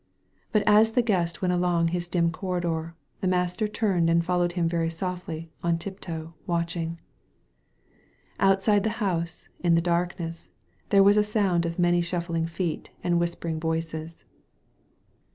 [0.51, 4.67] But as the Guest went along his dim corridor, the Master turned and followed him
[4.67, 6.99] very softly on tiptoe, watching.
[8.39, 10.49] Outside the house, in the darkness,
[10.89, 14.25] there was a sound of many shuffling feet and whispering voices.